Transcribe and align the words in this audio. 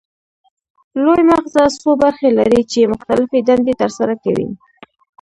لوی 1.03 1.21
مغزه 1.31 1.63
څو 1.79 1.89
برخې 2.03 2.29
لري 2.37 2.61
چې 2.71 2.91
مختلفې 2.93 3.39
دندې 3.49 3.73
ترسره 3.81 4.13
کوي 4.23 4.47